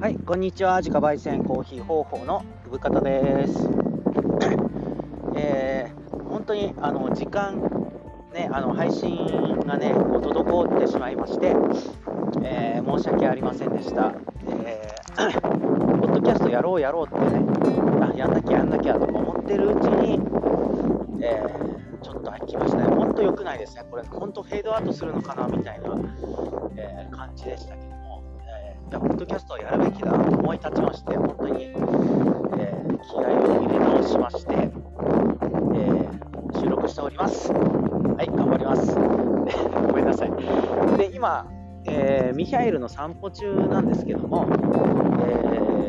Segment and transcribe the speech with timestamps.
[0.00, 0.78] はい、こんにちは。
[0.78, 3.68] 自家焙煎コーヒー方法の産方です。
[5.36, 7.60] えー本当にあの時間、
[8.32, 11.54] ね、あの配信がね、こう滞ってしまいまして、
[12.42, 14.14] えー申し訳ありませんでした。
[14.48, 15.40] えー
[16.00, 17.44] ポッドキャストやろうやろうってね、
[18.00, 20.18] あやんなきゃやんなきゃとか思ってるうちに、
[21.20, 22.84] えーちょっと来ましたね。
[22.84, 23.84] 本当良くないですね。
[23.90, 25.90] これ、本当フェードアウトするのかなみたいな、
[26.76, 27.99] えー感じでしたけど、
[28.90, 37.52] いや、ポッドキャストをやるべきだと思い立ちまして、本当に、えー気合を入れ直しまして、えー収録しております。
[37.52, 38.94] はい、頑張ります。
[38.94, 40.30] ごめんなさい。
[40.98, 41.46] で、今、
[41.86, 44.54] えーミヒャエルの散歩中なんですけども、え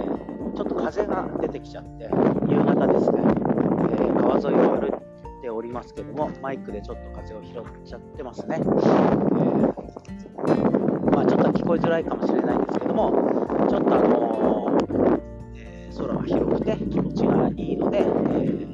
[0.07, 2.03] ーちょっと風が出てきちゃって、
[2.47, 4.91] 夕方ですね、えー川沿いを歩い
[5.41, 8.57] ておりますけども、マイクでちょっと風を拾っちゃってますね。
[8.59, 9.71] えー
[11.11, 14.77] まあ、ちょっと聞こえづらいかもしれないんですども、ちょっとあの
[15.55, 18.71] えー空が広くて気持ちがいいので、えー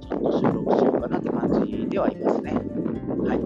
[0.00, 2.52] ちょっと収録しようかなって感じではいますね。
[2.52, 3.40] はい。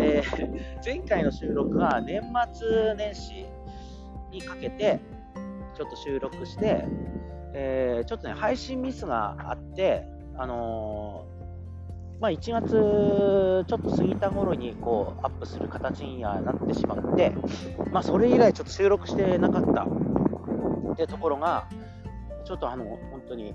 [0.00, 2.22] えー前回の収録は年
[2.54, 3.46] 末年始
[4.30, 5.00] にかけて、
[5.76, 6.84] ちょっと収録して、
[7.54, 10.04] えーちょっとね、配信ミスがあって、
[10.36, 11.07] あの
[12.20, 12.70] まあ、1月
[13.68, 17.32] ちょっと過ぎた頃にこうアップする形にはなってしまって、
[17.92, 19.86] まあ、それ以来ちょっと収録してなかった。
[20.92, 21.68] ってところが、
[22.44, 23.54] ちょっとあの本当に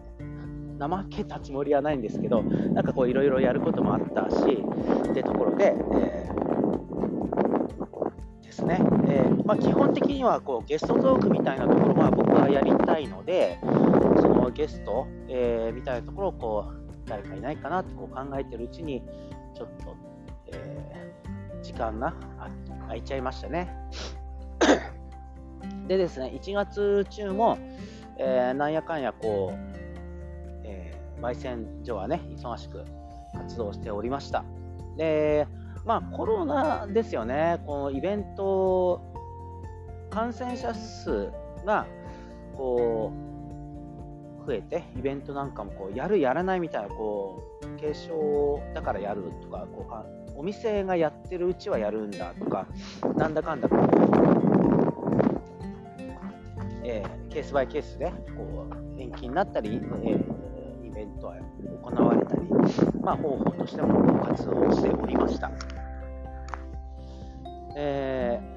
[0.80, 4.64] 怠けたつもりはないんですけど、なんかこういろいろやることもあったし、
[5.10, 6.44] ってところで、えー
[8.44, 13.58] ですね、えーまあ、基本的にはこうゲストトークみたいなところは僕はやりたいので、
[14.22, 19.04] そのゲスト、えーみたいなところをこう誰かいないかなってこう考えてるうちに、
[19.56, 19.96] ちょっと、
[20.48, 22.14] えー時間が
[22.88, 23.74] 空いちゃいましたね。
[25.88, 27.58] でですね、1月中も、
[28.18, 29.58] えーなんやかんやこう、
[30.66, 32.84] えー焙煎所はね、忙しく
[33.34, 34.44] 活動しておりました。
[34.98, 35.48] で、
[35.86, 39.02] まあコロナですよね、このイベント、
[40.10, 41.32] 感染者数
[41.66, 41.88] が
[42.56, 43.33] こう
[44.46, 49.86] 増えて、イベントなんかもこうやる、やらないみたいな、こう軽症だからやるとかこ
[50.36, 52.68] う、お店がやってるうちはやるんだとか、
[53.16, 53.80] なんだかんだこう、
[56.84, 60.44] えーケースバイケースでこう延期になったり、えー
[60.86, 61.38] イベントは
[61.82, 62.42] 行われたり、
[63.02, 65.52] まあ、方法としても活動しておりました。
[67.76, 68.54] えー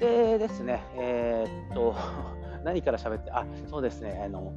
[0.00, 1.94] でですね、えーっと、
[2.64, 4.52] 何から喋って、あ、そうですね、あの、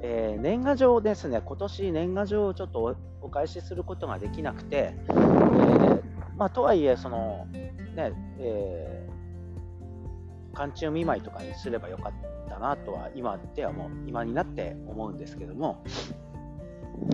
[0.00, 6.02] えー年賀状ですね、今年年賀状をちょっとおお返しすることができなくて、えー
[6.36, 7.46] まあ、とはいえ、その、
[7.94, 9.08] ね、えー
[10.54, 12.12] 寒中見舞いとかにすればよかっ
[12.48, 15.84] たなとは今ではもう今になって思うんですけども、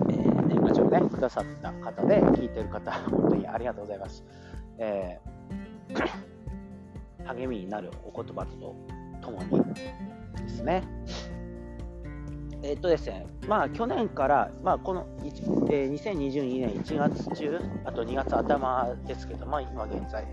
[0.09, 4.23] えー年賀状ねくださった方で聞いてる方本当にありがとうございます、
[4.79, 8.75] えー 励みになるお言葉と
[9.25, 10.83] ともにですね
[12.65, 15.05] えっとですね、まあ去年から、まあ、この、
[15.69, 20.25] えー2022年1月中、あと2月頭ですけど、まあ今現在、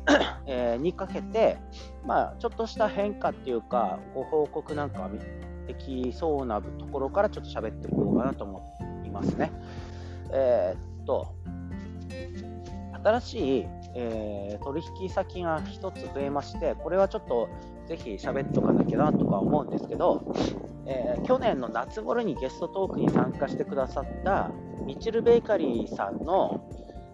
[0.46, 1.58] えーにかけて、
[2.06, 5.10] まあ、ちょっとした変化っていうか、ご報告なんか
[5.66, 9.52] できそうなところからちょっと喋っていこうかなと思いますね。
[10.32, 11.34] えーっと、
[13.04, 17.50] 新しい、えー取引先が1つ増えまして、これはちょっと
[17.86, 20.34] ぜひ喋っとかなきゃなとか思うんですけど、
[20.86, 24.50] えー去年の夏頃にゲストトークに参加してくださった
[24.84, 26.70] ミチルベーカリーさんの、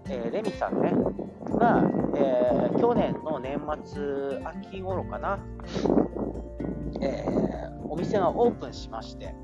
[0.08, 0.92] えーレミさんね、
[1.58, 1.82] が、
[2.16, 5.38] えー去年の年末、秋頃かな、
[7.00, 7.24] え
[7.88, 9.34] お店がオープンしまして、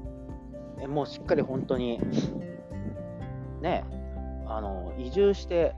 [0.80, 2.00] えもうしっかり本当に、
[3.62, 3.84] ね、
[4.46, 5.74] あの移住して、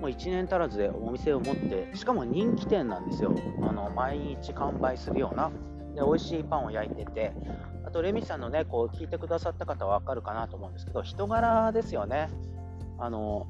[0.00, 5.50] もう1年足らずでお店を持って、しかも人気店なんですよ、あの毎日完売するような、
[5.94, 7.32] で美味しいパンを焼いてて、
[7.84, 12.28] あとレミさんのね、こう聞いてくださった方は分かるかなと思うんですけど、人柄ですよね。
[12.98, 13.46] あの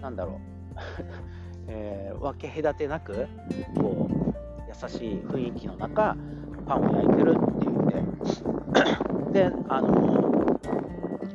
[0.00, 0.36] なんだろう、
[1.68, 3.26] えー分け隔てなく
[3.76, 4.26] こう
[4.68, 6.16] 優しい雰囲気の中
[6.66, 7.86] パンを焼いてるっていうん
[9.32, 10.60] でであの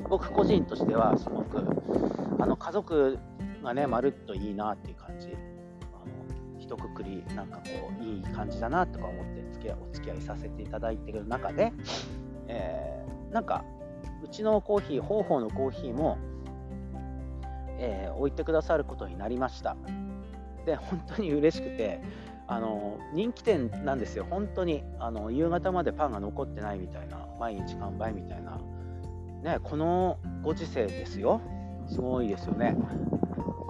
[0.09, 1.65] 僕個人としてはすごく
[2.39, 3.17] あの家族
[3.63, 7.63] がねまるっといいなっていう感じあの一括りなんかこ
[7.99, 11.73] ういい感じだなとか思って付き合いお付き合いさせていただいてる中で、
[12.47, 13.63] えーなんか
[14.23, 16.17] うちのコーヒー方法のコーヒーも
[17.79, 19.77] えー置いてくださることになりました。
[20.65, 22.01] で、本当に嬉しくて、
[22.47, 28.59] あの人気店なんですよ、本当にあの夕方までパンが残ってないみたいな、毎日完売みたいな、
[29.43, 31.41] ね、このご時世ですよ、
[31.87, 32.75] すごいですよね。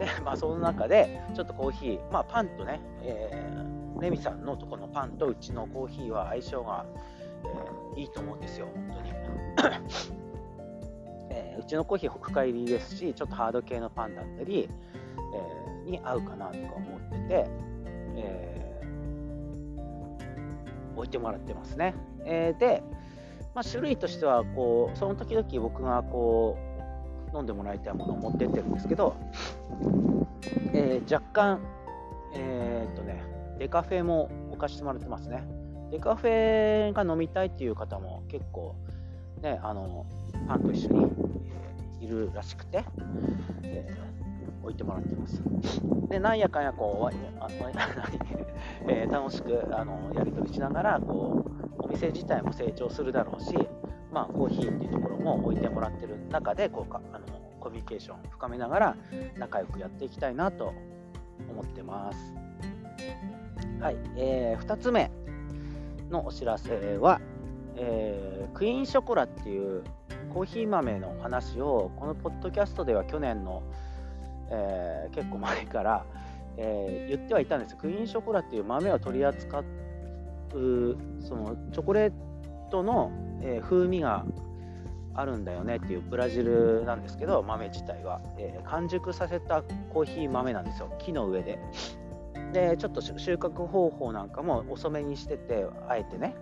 [0.02, 6.88] で、 まあ、その中で、ちょっとコーヒー、まあ、パンとね、えー、レミさんのとこのパンとうちのコーヒーは相性が、
[7.96, 9.12] えー、いいと思うんですよ、本当に。
[11.30, 14.68] えー、うちのコーヒー深入りですし、ちょっとハード系のパンだったり、
[15.34, 17.48] えー、に合うかなとか思ってて、
[18.16, 21.94] えー、置いてもらってますね。
[22.26, 22.82] えー、で、
[23.54, 26.71] まあ、種類としてはこう、その時々僕がこう
[27.34, 29.16] 飲んでもらいたいものを持ってってるんですけど、
[30.74, 31.60] えー、若干、
[32.34, 33.24] えー、っとね、
[33.60, 35.44] デカフェも置かしてもらってますね。
[35.92, 38.76] デカフェが飲みたいっていう方も結構、
[39.42, 40.06] ね、あの
[40.48, 41.12] パンと一緒に、
[42.02, 42.84] いるらしくて、
[43.62, 45.42] えー、置いてもらってます。
[46.10, 47.48] で、なんやかんやこう、あ
[48.90, 51.46] えー、楽しくあのやり取りしながらこ
[51.80, 53.56] う、お店自体も成長するだろうし、
[54.12, 57.26] まあ、コーヒーっていうところも置いてもらってる中でこうかあの
[57.60, 58.98] コミュニケーションを深めながら
[59.38, 60.74] 仲良くやっていきたいなと
[61.50, 62.18] 思ってます。
[63.80, 65.12] はい、えー、2つ目
[66.10, 67.20] のお知らせは、
[67.76, 69.84] えー、クイーンショコラっていう
[70.34, 73.64] コーヒー豆の話をこのポッドキャストでは去年の、
[74.52, 76.06] えー、結構前から、
[76.58, 79.66] えー、言ってはいたんですクイーンショコラっていう豆を取り扱う
[81.22, 82.14] そのチョコレー
[82.70, 83.12] トの、
[83.42, 84.26] え風味が
[85.14, 90.92] あるんだよねっていうブラジルなんですけど豆自体は、え完熟させたコーヒー豆なんですよ。
[91.00, 91.60] 木の上で。
[92.54, 96.36] でちょっと収穫方法なんかも遅めにしててあえてね。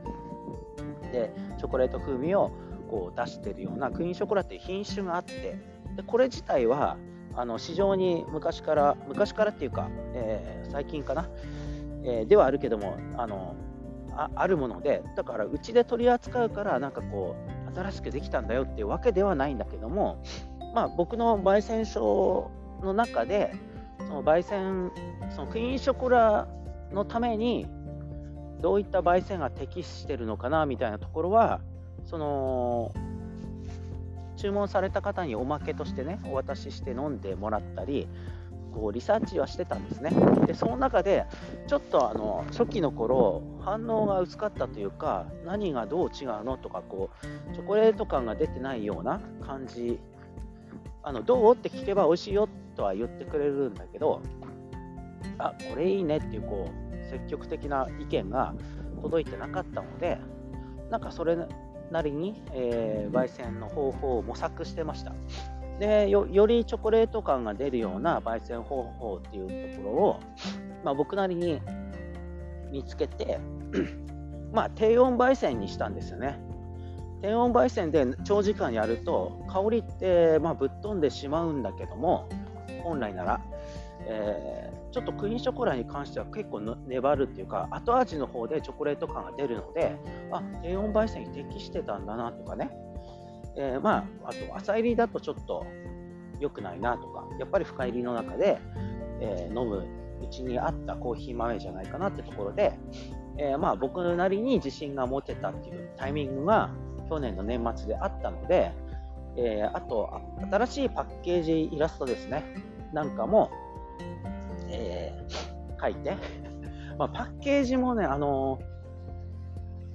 [1.12, 2.52] でチョコレート風味を
[2.90, 5.80] こう出してるようなクイーンショコラっていう品種があって。
[5.96, 6.98] でこれ自体は
[7.36, 11.30] あの市場に昔から昔からっていうか、えー、最近かな、
[12.04, 13.56] えー、ではあるけどもあの
[14.20, 17.38] ああるものでだからうちで取り扱うからなんかこ
[17.74, 20.22] う新しくできたんだよっていうわけではないんだけども
[20.76, 22.52] まあ僕の焙煎所
[22.84, 23.54] の中で
[24.00, 24.92] その焙煎
[25.30, 26.48] そのクイーンショコラ
[26.92, 27.66] のために
[28.62, 31.62] どういった焙煎が適してるのかなみたいなところは
[32.06, 32.92] その
[34.36, 38.08] 注文された方におまけとしてねお渡しして飲んでもらったり
[38.74, 40.12] こうリサーチはしてたんですね。
[40.46, 41.26] でその中で
[41.68, 47.10] ちょっとあの初期の頃反応が薄かったというか何がどう違うのとかこ
[47.52, 50.00] うチョコレート感が出てないような感じ。
[51.02, 54.22] あのどうって聞けば美味しいよとは言ってくれるんだけど
[55.38, 58.54] あこれいいねっていうこう積極的な意見が
[59.02, 60.20] 届いてなかったので
[60.92, 61.38] なんかそれ
[61.92, 65.14] なりに、えー、焙煎の方法を模索してました。
[65.80, 70.20] でよりチョコレート感が出るような焙煎方法っていうところを、
[70.84, 71.62] まあ、僕なりに
[72.72, 73.40] 見つけて
[74.52, 76.40] まあ低温焙煎にしたんですよね。
[77.22, 82.30] 低温焙煎で長時間やると香りってまあぶっ飛んでしまうんだけども
[82.84, 83.42] 本来なら、
[84.06, 89.98] えー、ちょっとクイーンショコラに関しては結構粘るっていうか後味の方でチョコレート感が出るので
[90.32, 92.70] あ低温焙煎に適してたんだなとかね、
[93.60, 95.66] えー、まああと浅入りだとちょっと
[96.40, 98.58] 良くないなとかやっぱり深入りの中で、
[99.20, 99.86] えー、飲む
[100.24, 102.74] うちに合ったコーヒー豆じゃないかなってところで、
[103.38, 106.72] えー、まあ僕なりに自信が持てたっていうタイミングが
[107.10, 108.72] 去年の年末であったので、
[109.36, 110.10] えー、あと
[110.50, 112.44] 新しいパッケージイラストですね。
[112.94, 113.52] なんかも、
[114.70, 116.16] えー、書いて。
[116.98, 118.60] まあ、パッケージもねあの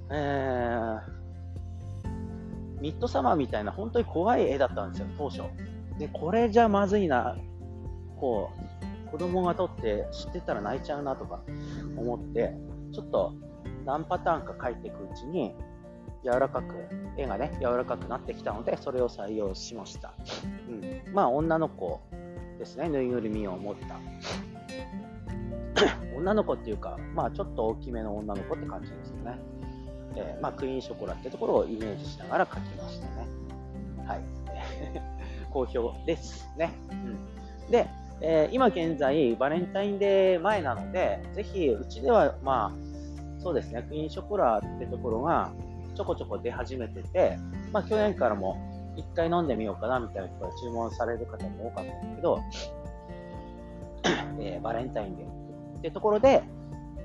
[0.09, 0.99] えー、
[2.81, 5.43] ミッドサマーみたいな本当に怖い絵だったんですよ当初
[5.97, 7.37] でこれじゃまずいな
[8.19, 8.51] こ
[9.07, 11.41] う子供が撮って知ってたら泣いちゃうなとか
[11.97, 12.53] 思って
[12.93, 13.33] ちょっと
[13.85, 15.53] 何パターンか書いていくうちに
[16.25, 20.15] 柔らかく、絵がね、柔らかくなってきたので、それを採用しました。
[20.67, 22.01] うん、まあ、女の子
[22.57, 23.99] ですね、ぬいぐるみを持った。
[26.17, 29.39] 女の子っていうか、まあ、ちょっと大きめの女の子って感じですよね。
[30.15, 33.27] えー、まあ、クイーンショコラってところをイメージしながら描きましたね。
[34.05, 34.21] はい。
[35.51, 36.71] 好評ですね。
[36.91, 37.87] うん、で、
[38.21, 45.51] えー、今現在、バレンタインデー前なので、ぜひ、うちでは、まあ、そうですね、クイーンショコラってところが、
[45.95, 47.37] ちょこちょこ出始めてて、
[47.71, 48.57] まあ、去年からも
[48.97, 52.39] 1回飲んでみようかなみたいなところ注文される方も多かったんですけど、
[54.39, 56.43] えー、バレンタインデーってところで、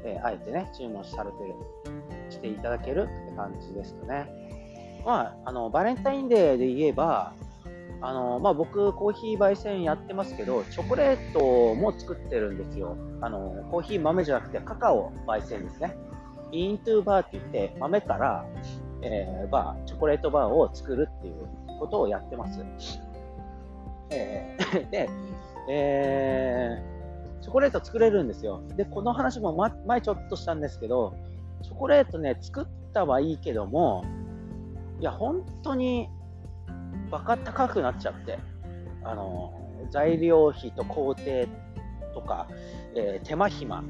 [0.05, 1.55] えー、あえてね、注文されてる、
[2.31, 5.03] していただけるって感じですよね。
[5.05, 7.33] まあ、あの、バレンタインデーで言えば、
[8.03, 12.97] あのまあ、僕、コーヒー焙煎やってますけど、チョコレートも作ってるんですよ。
[13.21, 15.97] あのコーヒー豆じゃなくてカカオ焙煎ですね。
[16.53, 18.47] イントゥーバーって言って、豆から、
[19.03, 21.35] えー、バー、チョコレートバーを作るっていう
[21.79, 22.61] ことをやってます。
[24.11, 25.09] えー、 で、
[25.69, 28.63] えー、チョコレート作れるんですよ。
[28.77, 29.55] で、この話も
[29.87, 31.15] 前ちょっとしたんですけど、
[31.63, 34.05] チョコレートね、作ったはいいけども、
[35.01, 36.09] いや、本当に
[37.11, 38.39] バカ高くなっちゃって、
[39.03, 39.53] あの
[39.91, 41.47] 材料費と工程
[42.15, 42.49] とか、
[42.95, 43.83] えー、手間暇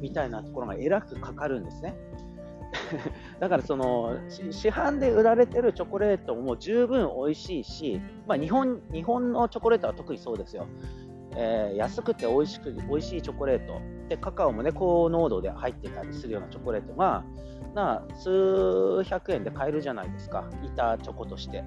[0.00, 1.94] みたいなところがえらくかかるんですね。
[3.40, 10.66] だからその市販で売られてるチョコレートも十分美味しいし、まあ、日本日本のチョコレートは特にそうですよ。
[11.36, 13.80] えー、安くて美味しく美味しいチョコレート。
[14.08, 17.24] でカカオもね高濃度で入ってたりするようなチョコレートが
[17.74, 20.44] な数百円で買えるじゃないですか。
[20.62, 21.64] 板チョコとして、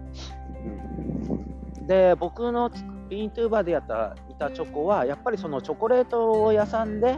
[1.80, 2.70] うん、で僕の
[3.10, 7.18] ビーントゥーバーでやった板チョコはやっぱりそのチョコレート屋さんで、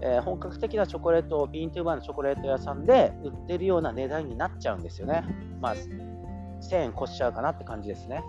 [0.00, 5.24] えー、本格的なチョコレートをビーントゥーバーのチョコレート屋さんで売ってるような値段になっちゃうんですよね。
[5.60, 8.22] まあ1000円越しちゃうかなって感じですね。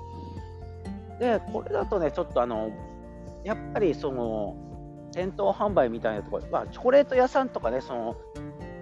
[1.19, 2.69] でこれだとねちょっとあの
[3.48, 4.58] やっぱりその
[5.13, 8.16] 店頭販売みたいなところ、まあ、チョコレート屋さんとかねその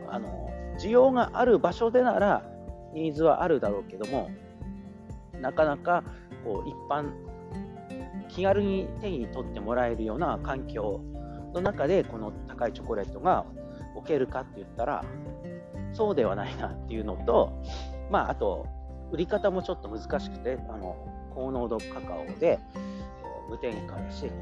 [0.10, 2.44] あの需要がある場所でなら
[2.92, 4.32] ニーズはあるだろうけども
[5.40, 6.04] なかなか
[6.44, 7.12] こう一般
[8.28, 11.00] 気軽に手に取ってもらえるような環境
[11.54, 13.46] の中でこの高いチョコレートが
[13.96, 15.06] 置けるかって言ったら
[15.94, 17.64] そうではないなっていうのと、
[18.10, 18.66] まあ、あと
[19.12, 20.96] 売り方もちょっと難しくてあの
[21.36, 22.60] 高濃度カカオで
[23.50, 24.36] 無添加だしこ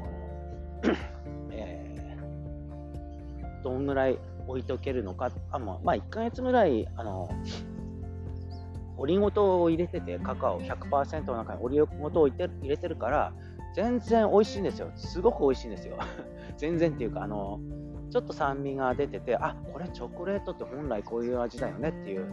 [0.88, 0.94] の、
[1.52, 7.28] えー、どんぐらい置いておけるのか、あまあ、1ヶ月ぐらい、あの、
[8.96, 13.32] オリゴ糖を入れてて、カカオ100%の中にオリゴ糖を入れてるから、
[13.74, 14.90] 全然美味しいんですよ。
[14.94, 15.96] すごく美味しいんですよ。
[16.56, 17.60] 全然っていうか、あの、
[18.10, 22.32] ちょっと酸味が出てて、あこれチョコレートって本来こういう味だよねっていう、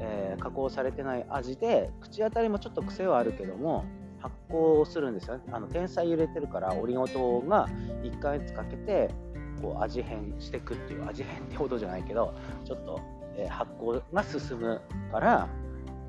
[0.00, 3.84] えー、加工されてない味で、口当たりもちょっと癖はあるけども、
[4.26, 5.44] 発酵するんですよね。
[5.52, 7.68] あの天才入れてるから、オリゴ糖が
[8.02, 9.10] 1ヶ月かけて
[9.62, 13.00] こう味変していくっていう味変ってほどじゃないけどちょっと、
[13.38, 14.80] え発酵が進む
[15.12, 15.48] から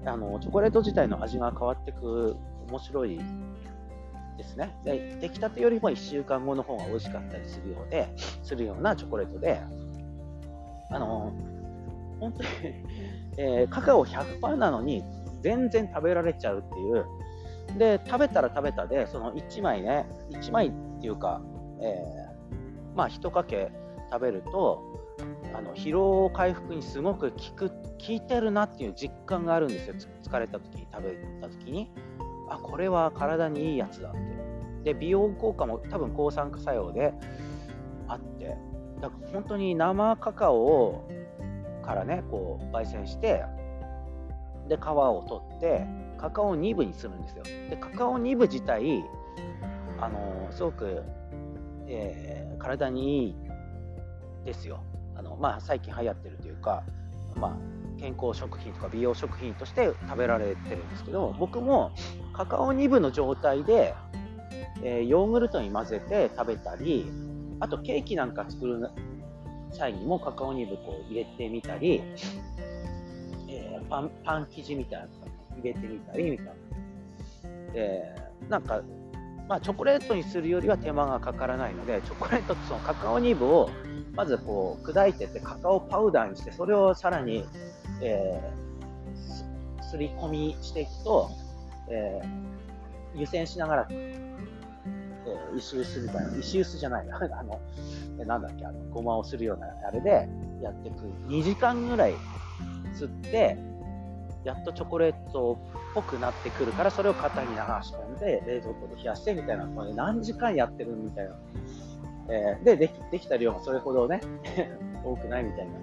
[0.06, 2.36] あのチョコレート自体の味が変わっていく
[2.70, 3.20] 面白い
[4.38, 4.76] ですね。
[4.84, 8.10] で出来たてよりも1週間後の方が美味しかったりするようで
[8.44, 9.62] するようなチョコレートで
[10.90, 11.34] あの
[12.20, 12.50] 本当に、
[13.38, 15.04] えー、カカオ100%なのに
[15.42, 17.06] 全然食べられちゃうっていう
[17.78, 20.72] で食べたら食べたでその1枚ね1枚っ
[21.02, 21.42] ていうか、
[21.82, 23.72] えーまあ、1かけ
[24.12, 24.84] 食べると
[25.54, 27.76] あの疲労回復にすごく効く効
[28.10, 29.96] いてるなっていう実感があるんですよ。
[30.24, 31.92] 疲れた時に食べた時に。
[32.50, 34.20] あこれは体にいいやつだって。
[34.84, 37.14] で美容効果も多分抗酸化作用で
[38.08, 38.56] あって
[39.02, 41.04] だから本当に生カカオ
[41.84, 43.44] からねこう焙煎して
[44.70, 45.86] で皮を取って
[46.18, 49.04] カカオニブにするんですよでカカオニブ自体
[50.00, 51.04] あのすごく
[51.88, 53.36] えー、体にいい
[54.46, 54.84] ですよ。
[55.16, 56.84] あのまあ、最近流行ってるというか、
[57.36, 61.92] まあ、健康食品とか美容食品として食べられてるんですけど僕も
[62.34, 63.96] カカオ2分の状態で、
[64.84, 67.12] えー、ヨーグルトに混ぜて食べたり
[67.60, 68.90] あとケーキなんか作る
[69.72, 72.04] 際にもカカオニブこう入れてみたり、
[73.50, 75.08] えー、パンパン生地みたいな
[75.60, 76.54] 入れてみたりみたいな。
[77.74, 78.16] で
[78.50, 78.82] なんか
[79.48, 83.70] まあ、チョコレートにするよりは手間がかからないのでチョコレートとそのカカオニブを
[84.14, 87.46] まずこう砕いてってカカオパウダーにしてそれをさらに、
[88.02, 91.32] えー、すり込みしていくと、
[91.90, 100.28] えー、湯煎しながら、えー、石臼みたいな石臼じゃないな あのなんだっけあのごまをするようなあれで
[100.62, 102.16] やっていく2時間ぐらい
[102.96, 103.58] 吸って
[104.48, 111.36] やっとチョコレートっぽくなってくるからそれを型に流し込んで冷蔵庫で冷やしてみたいなこれ何時間やってるみたいな、
[112.30, 114.22] えー、でできできた量がそれほどね
[115.04, 115.74] 多くないみたいな。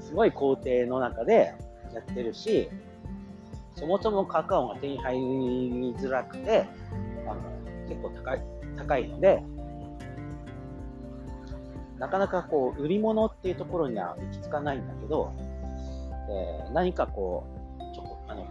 [0.00, 1.54] すごい工程の中で
[1.94, 2.68] やってるし
[3.76, 6.66] そもそもカカオが手に入りづらくて
[7.26, 7.40] あの
[7.88, 8.42] 結構高い
[8.76, 9.42] 高いので
[11.98, 15.32] なかなかこう売り物っていうところには行き着かないんだけど、
[16.28, 17.61] えー、何かこう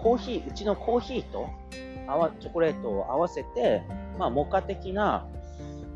[0.02, 1.50] コーヒー、うちのコーヒーと
[2.40, 3.84] チョコレートを合わせて、
[4.18, 5.28] まあ、モカ的な、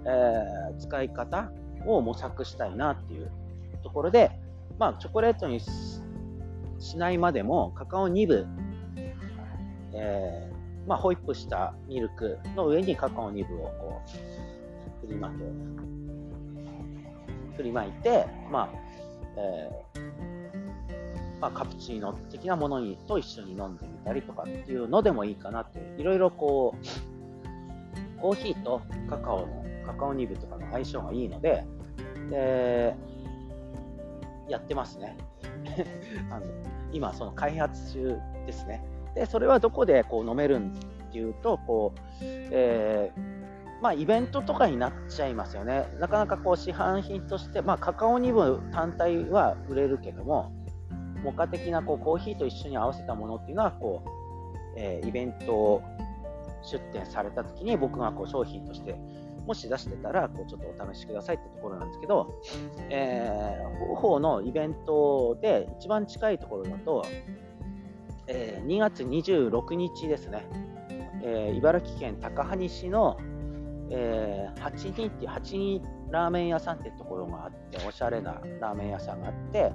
[0.05, 1.51] えー、使い方
[1.85, 3.31] を模索したいなっていう
[3.83, 4.31] ところで、
[4.79, 8.47] まあ、チョコレートにしないまでもカカオ2部、
[9.93, 10.51] え
[10.87, 14.01] まあ、ホイップしたミルクの上にカカオニブをこ
[15.03, 15.35] う振りまく
[17.57, 18.69] 振りまいて、まあ
[19.37, 20.34] えー、
[21.39, 26.75] まあ、カプチーノ的なものにと一緒に飲んでみたりとかっていうのでもいいかなっていろいろこ
[28.17, 31.65] うコーヒーとカカオのカカオニブとかの相性がいいので
[32.29, 32.95] で
[34.49, 35.17] やってますね。
[36.31, 36.45] あの
[36.91, 38.83] 今その開発中ですね。
[39.15, 45.87] でそれはどこでこう飲めるんっていうとこう、えー、まあ、イベントとかになっちゃいますよね。
[45.99, 50.51] なかなかこう市販品として、まあ、カカオニブ単体は売れるけども
[51.25, 54.09] モカ的なこうコーヒーと一緒に合わせたものっていうのはこう、
[54.77, 55.81] えー、イベント
[56.61, 58.95] 出店された時に僕がこう商品として
[59.47, 62.31] もし出してたらこうちょっとお試しくださいってところなんですけど、
[62.89, 67.05] えー、方のイベントで一番近いところだと、
[68.27, 70.47] えー、2月26日ですね、
[71.23, 73.17] えー、茨城県高萩市の、
[73.89, 75.81] えー、八人って八人
[76.11, 79.71] ラーメン屋さんってところがあっておしゃれなラーメン屋さんがあって、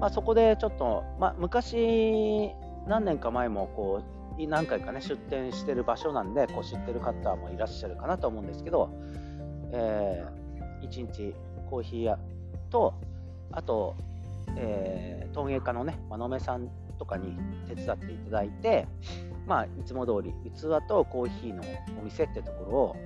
[0.00, 2.50] まあ、そこでちょっと、まあ、昔
[2.86, 4.02] 何年か前もこ
[4.38, 8.90] う何回かね出店してる場所なんでこう知ってる方もいらっしゃるかなと思うんですけど、
[9.72, 11.34] えー、1日
[11.68, 12.18] コーヒー屋
[12.70, 12.94] と
[13.52, 13.96] あと、
[14.56, 17.36] えー、陶芸家のね真野さんとかに
[17.66, 18.86] 手伝っていただいて、
[19.46, 21.62] まあ、いつも通り器とコーヒーの
[22.00, 22.96] お店ってところを、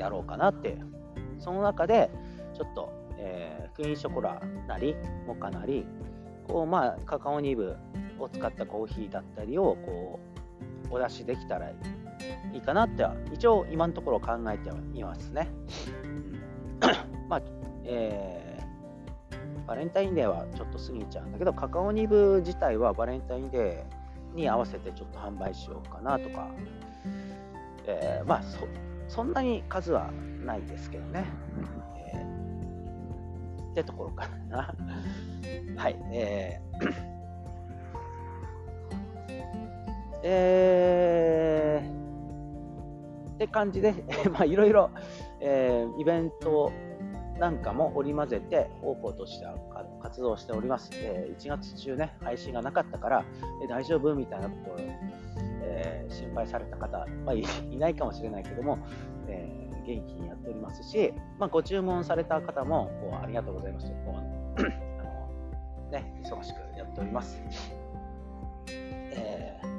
[0.00, 0.78] やろうかなって
[1.38, 2.10] その中で
[2.54, 5.86] ちょっと、えー、クイーンショコラなりモカなり
[6.46, 7.76] こうまあカカオニブ
[8.18, 10.20] を使ったコーヒーだったりをこ
[10.90, 11.74] うお出しできたらい
[12.52, 15.48] いかなっては一応今のところ考えてはいますね。
[17.28, 17.42] まあ、
[17.84, 26.48] えー、バレンタインデーはちょっと過ぎちゃうんだけどカカオニブ自体はバレンタインデーに合わせてちょっと販売しようかなとか、
[27.86, 28.66] えー、まあそ
[29.10, 30.12] そんなに数は
[30.46, 31.26] ないですけどね。
[32.14, 34.72] えー、ってところかな。
[35.76, 35.96] はい。
[36.12, 37.20] えー
[40.22, 43.94] えー、って感じで、
[44.30, 44.90] まあ、いろいろ、
[45.40, 46.70] えー、イベント
[47.38, 49.56] なんかも織り交ぜて方法としては
[50.02, 50.90] 活動しております。
[50.94, 53.24] えー、1月中ね、配信がなかったから、
[53.62, 54.76] えー、大丈夫みたいなことを、
[55.62, 57.34] えー、心配された方、まあ、
[57.70, 58.78] いないかもしれないけども、
[59.28, 64.80] えー、元気にやっておりますし、まあ、ご注文された方もこうありがとうございますとこうあの
[65.90, 67.42] ね、忙しくやっております。
[69.12, 69.70] えー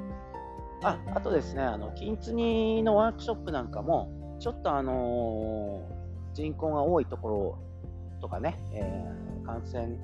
[0.84, 7.58] ああとですね、あの金継ぎのワークショップなんかも、ちょっとあのー、人口が多いところ
[8.20, 9.96] とかね、えー、感染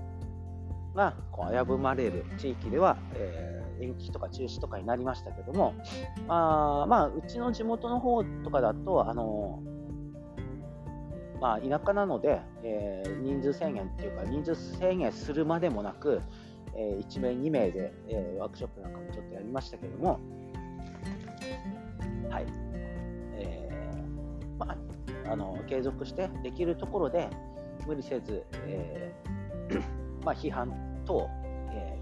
[0.94, 5.74] がこう危ぶまれる地域では、え、延期とか中止とかになりましたけども、
[6.26, 9.62] まあ、まあ、うちの地元の方とかだと、あの
[11.40, 16.20] まあ、田舎なので、えー、人数制限っていうか、人数制限するまでもなく、
[16.74, 20.20] えー、1名、2名で、えー、ワークショップなんかもちょっとやりましたけども、
[22.30, 22.46] はい。
[23.36, 24.76] えーま
[25.26, 27.28] あ、あの継続してできるところで
[27.86, 29.82] 無理せず、えー
[30.24, 30.72] まあ、批判
[31.04, 31.28] 等、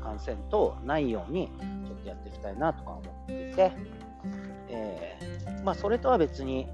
[0.06, 1.50] 感染等ないように
[1.84, 3.72] ちょっとやっていきたいなとか思っていて、
[4.68, 6.68] えーまあ、それとは別に、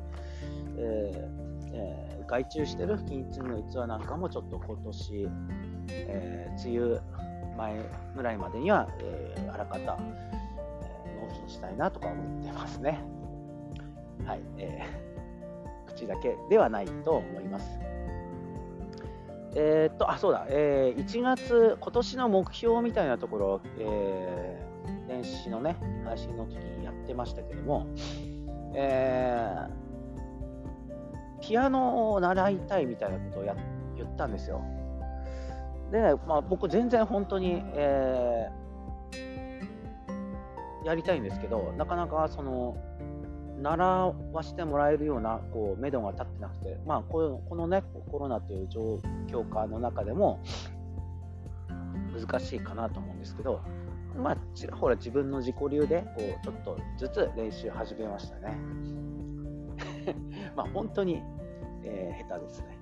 [0.77, 5.29] えーえー、外注してる金継の逸話なんかもちょっと今年、
[5.89, 7.01] え、梅雨
[7.57, 9.99] 前ぐらいまでには、え、あらかた、
[11.05, 13.01] えー、納品したいなとか思ってますね。
[14.27, 17.92] はいえー、口だけではないと思います。
[19.55, 27.87] えー、っと、あ、そうだ、えー、1月、今年の目標みたいなところ、えー、電子のね、配信の時にやってましたけども、
[28.75, 33.55] えー、ピアノを習いたいみたいなことをや
[33.97, 34.63] 言ったんですよ。
[35.91, 42.77] で、まあ、僕全然本当に、えー、やりたいんですけど、なかなかその、
[43.63, 50.43] 習わしてもらえるようなこう目処が立ってなくて、まあ、このこのねコロナという状況下の中でも
[52.13, 53.63] 難しいかなと思うんですけど、
[54.17, 58.57] まあ、ちらほら自分の自己流でこうちょっとずつ練習始めましたね。
[60.57, 61.23] まあ本当に、
[61.85, 62.79] えー、下手ですね。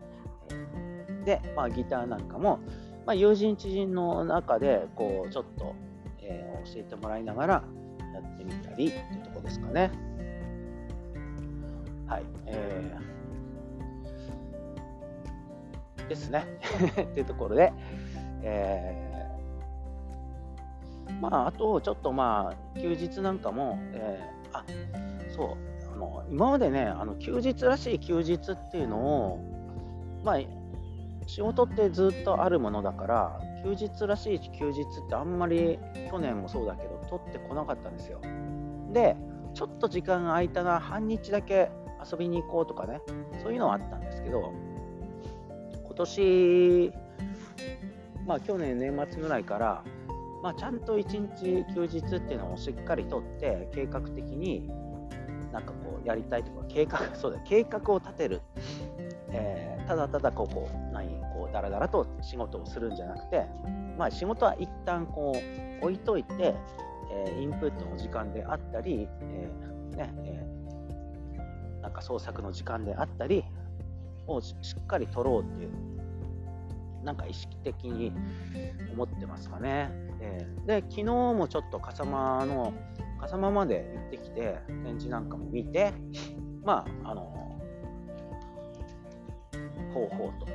[1.25, 2.61] で、まあ、ギターなんかも、
[3.07, 5.75] まあ、友人知人の中でこうちょっと、
[6.23, 7.65] えー、教えてもらいながら
[8.15, 10.10] やってみたりっていうとこですかね。
[12.11, 16.45] はい、えー、ですね。
[17.01, 17.73] っていうところで、
[18.43, 19.11] え
[21.21, 24.65] まあ、あと、ちょっとまあ、休日なんかも、えー、あ
[25.29, 25.93] そう。
[25.95, 29.39] あの、今までね、あの休日らしい休日っていうのを、
[30.25, 30.39] まあ、
[31.29, 35.79] 仕事ってずっとあるものだから、休日らしい休日ってあんまり
[36.11, 38.21] 去年もそうだけど、取ってこなかったんですよ。
[38.93, 39.17] で、
[39.55, 41.71] ちょっと時間が空いたな、半日だけ
[42.11, 43.01] 遊びに行こうとかね、
[43.43, 44.53] そういうのはあったんですけど、
[45.85, 46.93] 今年、
[48.27, 49.85] まあ去年年末ぐらいから、
[50.43, 54.69] まあ、ちゃんと一日休日っていうのをしっかりとって計画的に
[55.53, 58.41] なんかこうやりたいとか計画 そうだ計画を立てる、
[59.31, 63.47] えー、ただただこうこう何こうだらだらと仕事をするんじゃなくて、
[63.99, 65.33] まあ、仕事は一旦こ
[65.83, 66.55] う置いといて、
[67.13, 70.60] えー、インプットの時間であったり、えー、ねえ、
[71.91, 73.45] なんか創作の時間であったり
[74.29, 75.71] をしっかり取ろうっていう
[77.03, 78.13] なんか意識的に
[78.93, 79.91] 思ってますかね。
[80.21, 82.73] えー、で昨日もちょっと笠間の
[83.21, 85.93] 笠間まで行ってきて展示なんかも見て
[86.63, 87.23] まああの
[89.93, 90.47] ほうほうと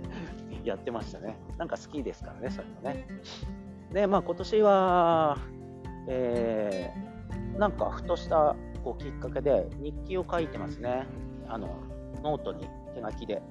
[0.64, 1.36] やってましたね。
[1.58, 3.06] なんか好きですからね、そういうのね。
[3.92, 5.36] で、まあ今年は、
[6.08, 11.06] えー、なんかふとしたこうきっかけで日記を書いてますね。
[11.48, 11.68] あの
[12.22, 13.42] ノートに手書きで。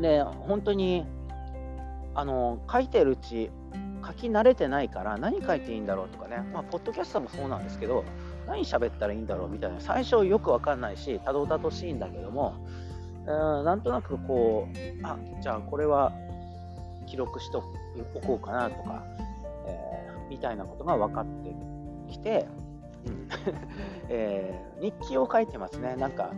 [0.00, 1.06] で、本当に
[2.14, 3.50] あの書いてるうち
[4.06, 8.04] 書き慣れてないから何書いていいんだろうとかね、まあ、ポッドキャストもそうなんですけど
[8.46, 12.54] 何喋ったらいいんだろうみたいな最初よくわかんないしたどたどしいんだけども、
[13.24, 16.12] えー、なんとなくこうあじゃあこれは
[17.06, 17.62] 記録してお
[18.20, 19.04] こうかなとか、
[19.66, 21.54] えー、みたいなことが分かって
[22.10, 22.46] きて、
[23.06, 23.28] うん。
[24.08, 25.96] えー、日記を書いてますね。
[25.96, 26.32] なんか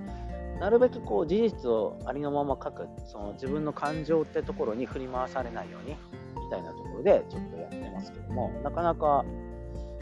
[0.60, 5.96] なるべくこう事実をありのまま書くその自分の感情ってところに振り回されないように
[6.42, 9.24] みたいなところでちょっとやってますけどもなかなか、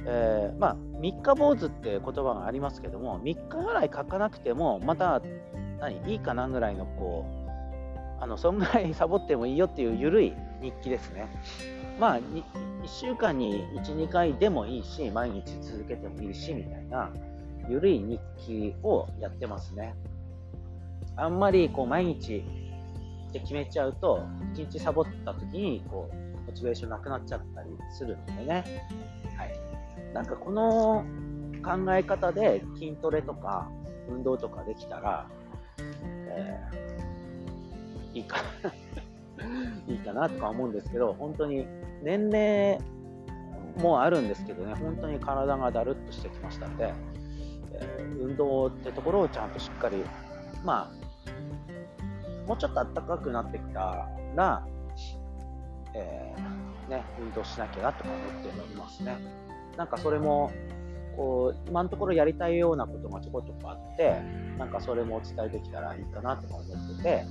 [0.07, 5.23] えー、まあ3日坊主って言葉がありますけども3日ぐらい書かなくてもまた
[5.81, 11.29] 何いいかなぐらいのこうあのそんぐらいサボってもいいよっていう緩い日記ですね。
[12.03, 12.43] まあ1
[12.89, 17.09] 週間に12回でもいいし毎日続けてもいいしみたいな
[17.71, 19.95] 緩い日記をやってますね
[21.15, 22.43] あんまりこう毎日
[23.29, 28.65] って決めちゃうと、一日サボった時にこうモチベーションなくなっちゃったりするんでね。
[29.37, 29.55] はい。
[30.13, 31.05] なんかこの
[31.63, 33.71] 考え方で筋トレとか
[34.11, 35.27] 運動とかできたら、
[35.79, 38.39] えー、いいか
[39.89, 41.67] いいかなとか思うんですけど、本当に
[42.03, 42.79] 年齢
[43.79, 46.93] もあるんですけどね、本当に体がだるっとしてきましたので、
[47.75, 50.05] えー、運動ってところをちゃんとしっかり、
[50.65, 54.67] まあ、もうちょっと暖かくなってきたら、
[55.95, 59.17] えー、ね、運動しなきゃなとか思っておりますね。
[59.77, 60.51] なんかそれも、
[61.17, 64.21] こう、今のところやりたいようなことがちょこちょこあって、
[64.59, 67.25] なんかそれもお伝えできたらいいかなとか思ってて、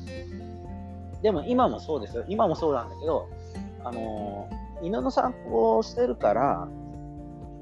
[1.21, 2.25] でも今もそうですよ。
[2.27, 3.29] 今もそうなんだけど、
[3.83, 4.49] あの、
[4.81, 6.67] 犬の散歩をしてるから、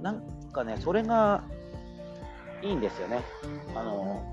[0.01, 1.43] なんかね、それが
[2.61, 3.23] いいんですよね。
[3.75, 4.23] あの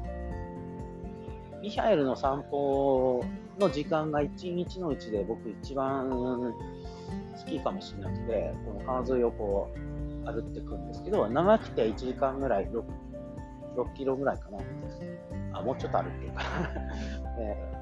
[1.61, 3.25] ミハエルの散歩
[3.59, 12.83] の時間が1日のうちで僕一番好きかもしれなくて、この川沿いをこう歩ってくんですけど、長くて1時間ぐらい6、
[13.77, 14.59] 6キロぐらいかな。
[15.59, 16.70] あ、もうちょっと歩ってるかな、
[17.38, 17.72] え、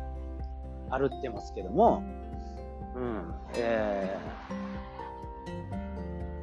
[0.91, 2.03] 歩ってますけども、
[2.95, 4.17] うん、え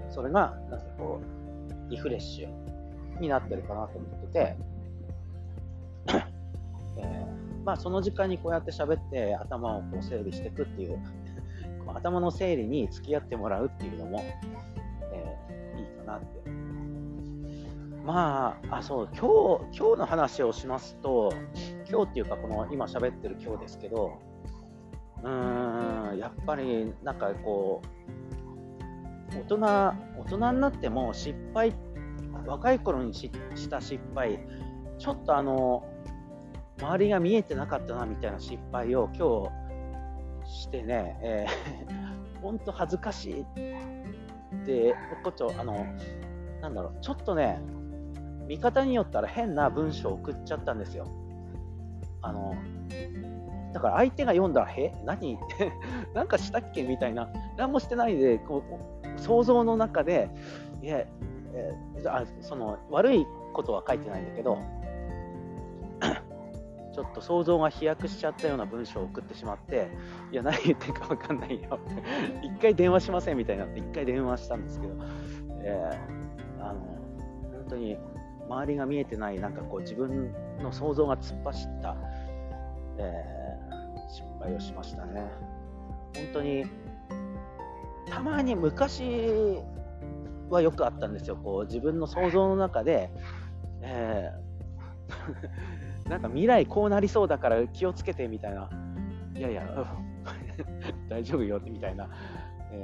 [0.10, 4.56] ー、それが、なんかこう、リフレッシュになってるかなと思ってて、
[6.98, 11.00] えー、まあ、その時間にこうやって喋って頭をこう整理していくっていう
[11.94, 14.22] 頭の整理に付き合ってもらうっていうのも、
[15.12, 16.42] えー、いいかなって。
[18.06, 21.32] まあ、あ、そう、今日、今日の話をしますと、
[21.90, 24.20] 今日っていうか、この今喋ってる今日ですけど、
[25.24, 25.30] う
[26.16, 29.94] ん、やっぱりなんかこう、大人、大
[30.28, 31.74] 人になっても失敗、
[32.46, 33.30] 若い頃にし
[33.70, 34.40] た失敗、
[34.98, 35.86] ちょっとあの、
[36.82, 39.50] 周りが見えてなかったなみたいな失敗を今
[40.46, 43.46] 日してね、えー、 本当恥ずかしいっ
[44.66, 45.86] てことあの
[46.62, 47.62] なんだろうちょっとね
[48.48, 51.06] 見方によったら変な文章を送っちゃったんですよ。
[52.22, 52.54] あの
[53.74, 55.36] だから相手が読んだら、え何？
[55.36, 55.72] って
[56.14, 56.84] なんかしたっけ？
[56.84, 58.64] みたいな、何もしてないで、こ
[59.06, 60.30] う想像の中で、
[60.82, 61.00] いや、
[61.54, 64.58] えー、あその悪いことは書いてないんだけど、
[66.94, 69.90] ちょっと想像が飛躍しちゃったような文章を送ってしまって、
[70.32, 71.80] いや、何言ってるか分かんないよ。
[72.44, 74.94] 一回電話しませんみたいになって、一回電話したんですけど、
[75.64, 76.80] えー、あの、
[77.54, 77.98] 本当に
[78.50, 81.96] 周りが見えてない、なんかこう自分の想像が突っ走った、
[82.98, 83.41] えー、
[84.42, 85.32] 敗をしましたね。
[86.16, 86.66] 本当に、
[88.08, 89.60] たまに昔
[90.50, 91.38] はよくあったんですよ。
[91.38, 93.10] こう自分の想像の中で、
[93.82, 98.70] えー、 なんか未来こうなりそうだから気をつけてみたいな、
[99.36, 99.64] いやいや、
[101.10, 102.10] 大丈夫よみたいな、
[102.72, 102.84] え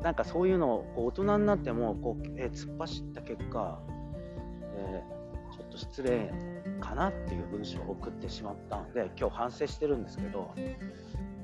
[0.00, 3.78] ー、なんかそういうのをこう大人になってもこう、えー、突っ走った結果、
[4.76, 6.32] えー、ちょっと失礼
[6.80, 10.54] かなっていう文章を送ってしまったので、今日反省してるんですけど、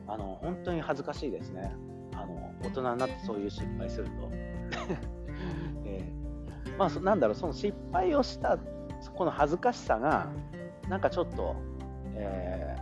[0.06, 1.72] あの本当に恥ずかしいですね。
[2.12, 4.12] あの大人になってそういう失敗すると。
[5.84, 8.58] えー、まあ、なんだろう、その失敗をした
[9.14, 10.28] この恥ずかしさが、
[10.88, 11.56] なんかちょっと、
[12.14, 12.76] え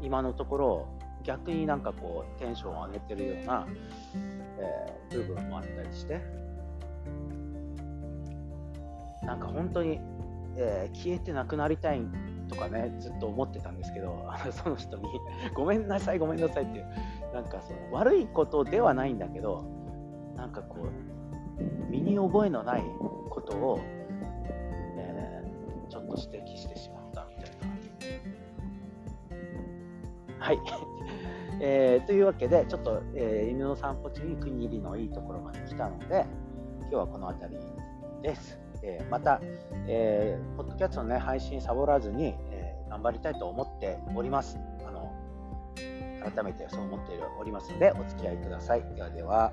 [0.00, 0.88] ー、今のところ、
[1.22, 3.66] 逆になんかこう、テンションを上げてるような、
[4.58, 6.20] えー、部分もあったりして、
[9.22, 10.00] なんか本当に、
[10.56, 12.02] えー、消えてなくなりたい
[12.48, 15.04] とかね、ずっと思ってたんですけど、その人に
[15.54, 16.86] ごめんなさい、ごめんなさいっていう、
[17.32, 19.64] なんかその悪いことではないんだけど、
[20.36, 22.82] なんかこう、身に覚えのない
[23.30, 23.78] ことを、
[24.96, 27.44] えー、ちょっと指摘してしまったみたい
[30.38, 30.44] な。
[30.44, 30.58] はい。
[31.62, 36.24] えー、というわけで、ちょっと、えー、犬の散歩中に国入りのいいところまで来たので、
[36.80, 37.60] 今日はこの辺り
[38.22, 38.69] です。
[38.82, 39.40] え、また、
[39.86, 44.58] えー、ポッドキャストの、ね、配信サボらずに、えー、頑張りたいと思っております。
[44.86, 45.12] あの
[46.22, 48.84] 改めてそう思っておりますので、お付き合いください。
[48.94, 49.52] ではでは。